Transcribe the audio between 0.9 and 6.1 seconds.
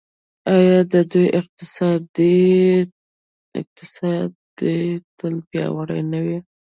د دوی اقتصاد دې تل پیاوړی